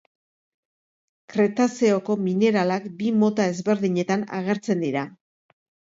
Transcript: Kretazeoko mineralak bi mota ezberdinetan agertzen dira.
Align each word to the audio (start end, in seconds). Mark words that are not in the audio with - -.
Kretazeoko 1.33 2.17
mineralak 2.29 2.89
bi 3.03 3.13
mota 3.25 3.47
ezberdinetan 3.53 4.25
agertzen 4.39 4.83
dira. 4.87 5.05